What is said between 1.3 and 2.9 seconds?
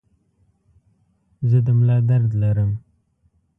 زه د ملا درد لرم.